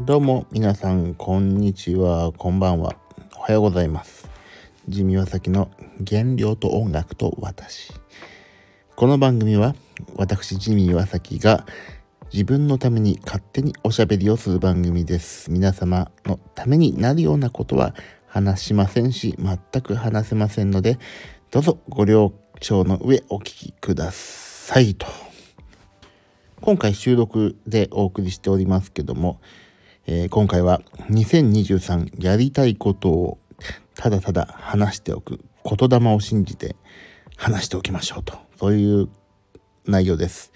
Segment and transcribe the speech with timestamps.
[0.00, 2.32] どうも皆さんこんにちは。
[2.32, 2.94] こんばんは。
[3.36, 4.30] おはようございます。
[4.88, 5.72] ジミワサキの
[6.08, 7.92] 原料と音楽と私。
[8.94, 9.74] この番組は
[10.14, 11.66] 私ジミワサキが
[12.32, 15.50] 自分のために勝手におしゃべりをする番組です。
[15.50, 17.92] 皆様のためになるようなことは
[18.28, 20.98] 話しませんし全く話せませんので
[21.50, 25.08] どうぞご了承の上お聞きくださいと。
[26.60, 29.40] 今回収録でお送りしておりますけども、
[30.10, 30.80] えー、今回は
[31.10, 33.38] 2023やりたいことを
[33.94, 36.76] ただただ話しておく言霊を信じて
[37.36, 38.38] 話しておきましょうと。
[38.58, 39.10] そういう
[39.84, 40.54] 内容です、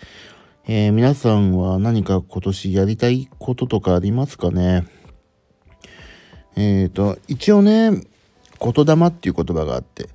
[0.66, 4.87] えー、皆さんは何か今年やりたいこととかありますかね？
[6.56, 8.00] えっ、ー、と一応ね言
[8.87, 10.09] 霊っていう言葉があって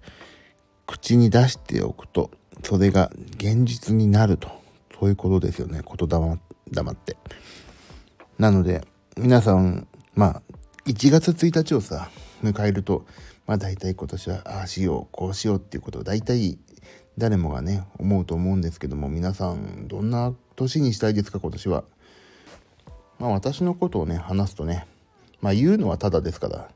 [0.87, 2.31] 口に出しておくと
[2.63, 4.49] それが現実になると。
[4.99, 6.39] そういうことですよね言霊
[6.71, 7.17] 霊って。
[8.39, 8.81] なので
[9.17, 10.41] 皆さんまあ
[10.85, 12.09] 1月1日をさ
[12.43, 13.07] 迎えると
[13.47, 16.59] まあ大体今年はああしようこうしようっていうことを大体
[17.17, 21.83] 誰もがね思うと思うんですけども皆さんどんな年にしたいですか今年は。
[23.17, 24.85] まあ私のことをね話すとね
[25.41, 26.69] まあ言うのはただですから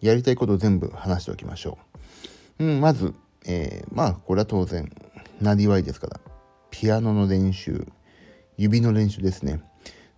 [0.00, 1.76] やりたいことを全部話しておきましょ
[2.60, 2.64] う。
[2.66, 3.14] うんまず、
[3.46, 4.92] えー、まあこれは当然
[5.40, 6.20] なりわいですから
[6.70, 7.84] ピアノの練習、
[8.56, 9.60] 指の練習ですね。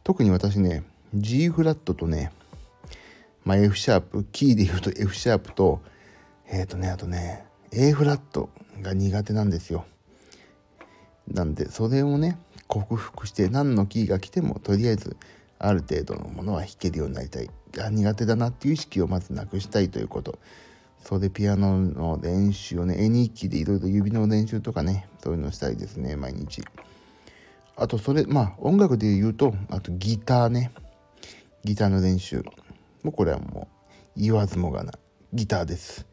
[0.04, 0.82] 特に私ね、
[1.14, 2.32] G フラットとね、
[3.44, 5.80] まあ、F シャープ、キーで言うと F シャープと、
[6.48, 9.84] えっ、ー、とね、あとね、A フラットが苦手なんですよ。
[11.28, 12.38] なんで、それをね、
[12.68, 15.16] 克服して何のキーが来てもとりあえず
[15.58, 17.50] ある程度のものは弾けるようになりたい。
[17.78, 20.38] あ苦手だなっていう意識をまずなくしたいということ。
[21.04, 26.62] それでピアノの練習をね、絵日記でいろいろ指の練習とかね、そういうのしたいですね、毎日。
[27.76, 30.70] あと、それ、まあ、音楽で言うと、あとギターね。
[31.64, 32.44] ギターの練習。
[33.02, 33.68] もうこれはも
[34.16, 34.92] う、言わずもがな。
[35.32, 36.06] ギターです。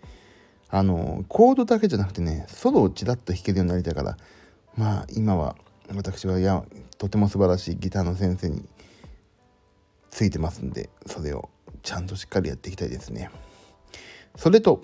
[0.69, 4.18] あの、コードだけじゃなくてね、ソロをちらっと弾けるようになりたいから、
[4.75, 5.56] まあ、今は、
[5.96, 6.63] 私は、や、
[6.97, 8.63] とても素晴らしいギターの先生に
[10.12, 11.50] ついてますんで、それを
[11.84, 13.29] ちゃんとしっかりやっていきたいですね。
[14.35, 14.81] それと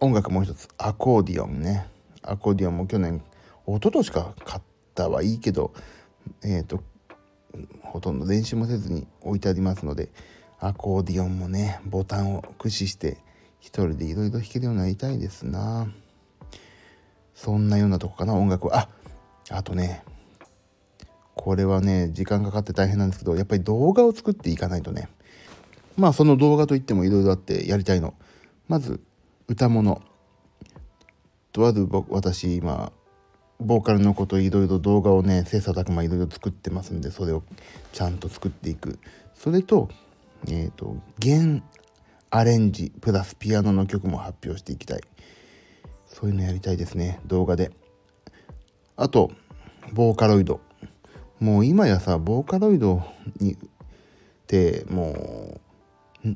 [0.00, 1.86] 音楽もう一つアコーディオンね
[2.22, 3.22] アコーディオンも去年
[3.66, 4.62] 一昨年か買っ
[4.94, 5.72] たはいいけど
[6.42, 6.82] えっ、ー、と
[7.82, 10.10] ほとんど練習もせずに置いてありますので
[10.58, 13.18] アコーディオンもねボタンを駆使して
[13.60, 15.92] 一人でいろいろ弾けるようになりたいですな。
[17.34, 18.76] そんなようなとこかな音楽は。
[18.78, 18.88] あ
[19.50, 20.02] あとね
[21.34, 25.08] これはね時間かかって大変なんですけどやっぱり動画を作っていかないとね。
[25.96, 28.14] まあその動画といってもいろいろあってやりたいの。
[28.68, 29.00] まず
[29.48, 30.02] 歌物。
[31.52, 32.92] とある僕私今
[33.60, 37.42] ボーカルのこといろいろ動画をね切磋琢磨いろいろ作ってますんでそれを
[37.92, 38.98] ちゃんと作っていく。
[39.34, 39.88] それと
[40.48, 41.62] えっ、ー、と弦
[42.30, 45.00] アレンジプラスピアノの曲も発表していきたい。
[46.06, 47.70] そういうのやりたいですね動画で。
[48.96, 49.30] あと
[49.92, 50.60] ボーカロイド。
[51.38, 53.02] もう今やさボーカロイド
[53.38, 53.56] にっ
[54.46, 55.60] ても
[56.24, 56.28] う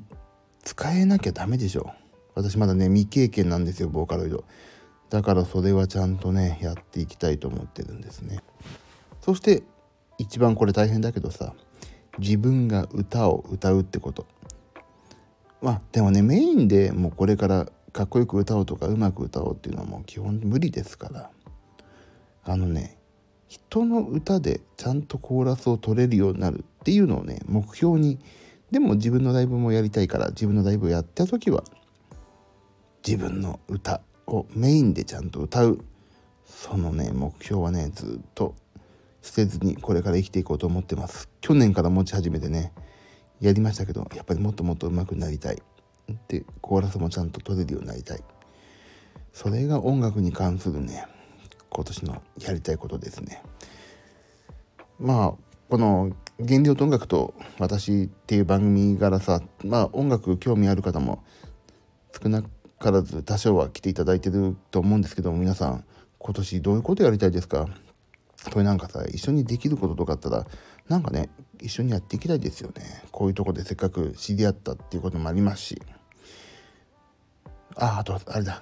[0.62, 1.92] 使えなきゃダメでしょ。
[2.34, 4.44] 私まだね未経験なんですよボーカロイド。
[5.10, 8.40] だからそれはちゃんとねやっていきたいと思ってるんですね。
[9.20, 9.62] そして
[10.18, 11.54] 一番これ大変だけどさ
[12.18, 14.26] 自分が歌を歌うってこと。
[15.62, 21.30] まあでもねメインでもうこれからかっこよく歌おうとかうまく歌おうっていうのはもう基本無理ですから。
[22.46, 22.98] あのね
[23.48, 28.18] 人の歌でちゃんとコーラスを取れるようになるっていうのをね目標に
[28.70, 31.62] でも自分のライブもやりたいから自分のライブをやった時は
[33.06, 35.78] 自分の歌をメインでちゃんと歌う。
[36.46, 38.54] そのね目標はねずっと
[39.22, 41.28] 捨てずにこれから生きていこうと思ってます。
[41.40, 42.72] 去年から持ち始めてね
[43.40, 45.62] やりましたけどやっぱりもっともっと上手くなりたい。
[46.28, 48.22] でコーラスもちゃんと取れるようになりたい。
[49.32, 51.06] それが音楽に関するね
[51.70, 53.42] 今年のやりたいことですね。
[54.98, 55.34] まあ
[55.68, 56.14] この
[56.46, 61.24] 「原料と音楽と私」っていう番組からさまあ音楽興味ある方も
[62.22, 65.84] 少なくからず多少は来ていただいてると思うんですけども皆さん
[66.18, 67.68] 今年どういうことやりたいですか？
[68.50, 70.46] これなんかさ一緒にできることとかあったら
[70.88, 71.30] なんかね
[71.60, 73.02] 一緒にやっていきたいですよね。
[73.10, 75.82] こういうとこでせっかく知り合ったっていうこともありますし。
[77.76, 78.60] ああとあれだ。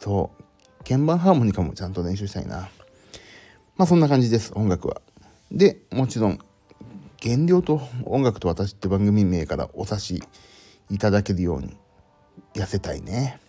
[0.00, 0.42] そう。
[0.84, 2.68] 鍵盤ハーモニカもちゃんと練習したいな。
[3.76, 5.00] まあそんな感じです音楽は。
[5.50, 6.38] でもちろん
[7.22, 10.24] 原料と音楽と私って番組名からお察し
[10.90, 11.76] いただけるように
[12.54, 13.40] 痩せたいね。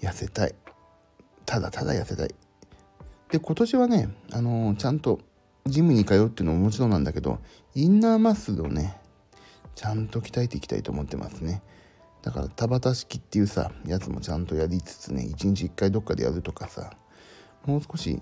[0.00, 0.54] 痩せたい。
[1.44, 2.34] ただただ痩せたい。
[3.30, 5.20] で今年はねあのー、ちゃんと
[5.66, 7.40] ジムに通うっていうのももちろんなんだけど
[7.74, 9.00] インナーマッスルをね
[9.74, 11.62] ちゃんと鍛えていきたいと思ってますね。
[12.22, 16.92] だから田畑式っていうさやつもちゃんとやりつつね一日一回どっかでやるとかさ
[17.64, 18.20] もう少し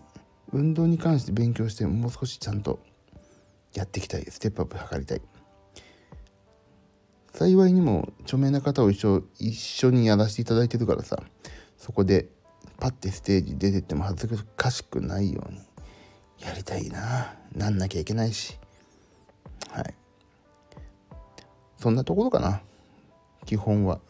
[0.52, 2.80] 運動に関して勉強してもう少しちゃんと
[3.74, 4.24] やっていきたい。
[4.28, 5.22] ステップアップ図りたい。
[7.34, 11.22] 幸いにも著名な方を一緒一緒にやらせていただいてるからさ
[11.76, 12.28] そこで
[12.78, 15.58] パッてステージ出てっても恥ずかしくないように
[16.44, 17.34] やりたいな。
[17.54, 18.58] なんなきゃいけないし。
[19.70, 19.94] はい。
[21.78, 22.60] そんなところかな。
[23.46, 24.00] 基本は。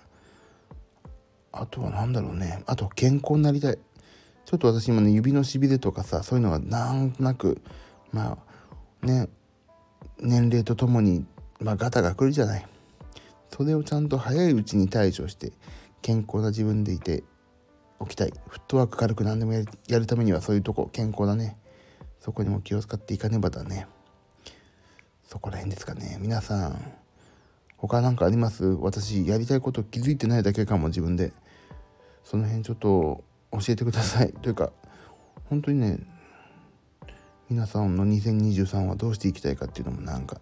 [1.52, 2.62] あとは何だろうね。
[2.66, 3.78] あと健康になりたい。
[4.44, 7.62] ちょっと私今ね指のしびれとかさそういうのがなんとなく
[8.12, 8.36] ま
[9.02, 9.28] あね
[10.18, 11.24] 年齢とともに、
[11.60, 12.66] まあ、ガタが来るじゃない。
[13.56, 15.52] それをちゃんと早いうちに対処して
[16.02, 17.22] 健康な自分でいて
[18.00, 18.32] おきたい。
[18.48, 21.56] フットワーク軽く何でもやるためにはそういうとこ健康だね。
[22.18, 23.86] そこにも気を使っていかねばだね。
[25.22, 26.94] そこら辺ですかね皆さん。
[27.76, 28.64] 他何かあります？
[28.64, 31.32] 私やりたいこと気づいてないだけかも自分で。
[32.24, 33.22] その辺ちょっと
[33.52, 34.32] 教えてください。
[34.42, 34.72] というか
[35.44, 36.00] 本当にね
[37.48, 40.40] 皆さんの2023はどうしていきたいかっていうのもなんか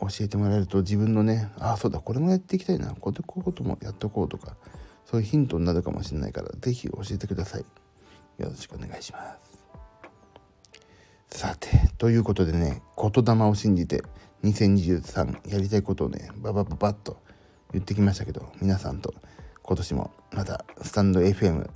[0.00, 4.56] 教えてもらえると自分のねああそうだこれもやっていきたいなこういうこともやっとこうとか
[5.04, 7.64] そういうヒントになるかもしれないから是非教えてください。
[8.38, 9.18] よろしくお願いしま
[11.30, 11.38] す。
[11.38, 11.68] さて
[11.98, 14.02] ということでね言霊を信じて
[14.44, 17.16] 2023やりたいことをねババババッと
[17.72, 19.12] 言ってきましたけど皆さんと
[19.62, 21.68] 今年もまたスタンド FM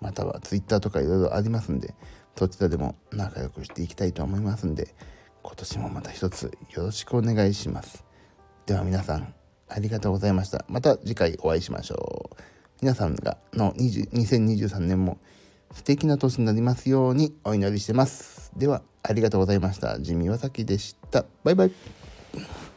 [0.00, 1.94] または Twitter とかいろいろありますんで
[2.36, 4.94] そちらでも仲良くしていきたいと思いますんで
[5.42, 8.04] 今年もまた一つよろしくお願いします。
[8.66, 9.34] では皆さん
[9.68, 10.64] ありがとうございました。
[10.68, 12.36] また次回お会いしましょう。
[12.80, 15.18] 皆さんがの2023年も
[15.72, 18.52] 素敵な年になりますようにお祈りしてます。
[18.56, 20.00] ではありがとうございました。
[20.00, 21.24] ジミーワサキでした。
[21.44, 22.67] バイバイ。